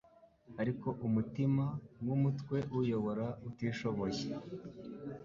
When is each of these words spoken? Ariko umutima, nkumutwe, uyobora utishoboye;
Ariko 0.61 0.87
umutima, 1.07 1.63
nkumutwe, 2.01 2.57
uyobora 2.79 3.27
utishoboye; 3.47 4.23